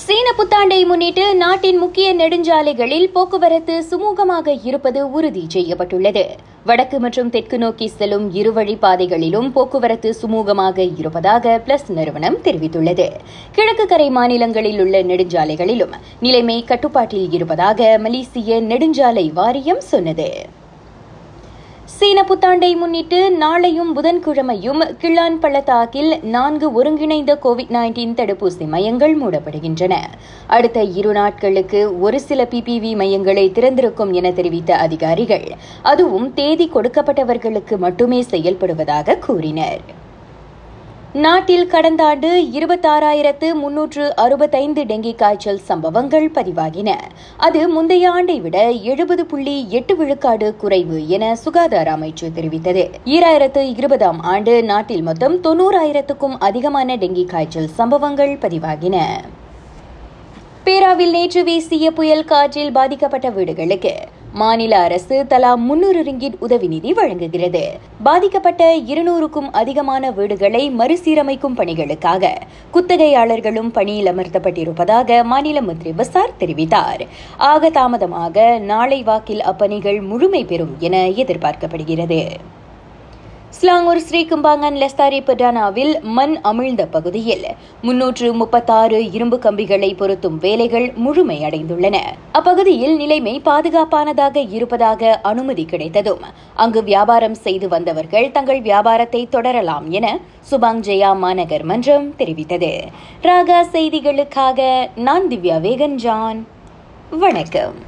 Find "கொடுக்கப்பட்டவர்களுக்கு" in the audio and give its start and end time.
36.74-37.78